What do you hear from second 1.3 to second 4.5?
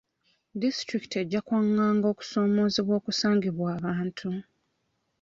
kwanganga okusoomoozebwa okusangibwa abantu.